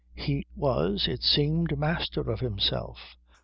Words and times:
He 0.15 0.47
was, 0.55 1.07
it 1.07 1.21
seemed, 1.21 1.77
master 1.77 2.21
of 2.21 2.39
himself. 2.39 3.17